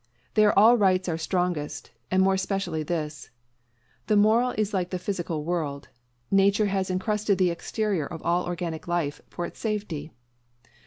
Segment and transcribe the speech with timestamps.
[0.33, 3.29] There all rights are strongest, and more especially this.
[4.07, 5.89] The moral is like the physical world.
[6.31, 10.11] Nature has incrusted the exterior of all organic life, for its safety.